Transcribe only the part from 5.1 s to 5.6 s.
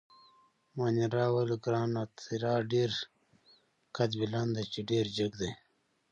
جګ دي.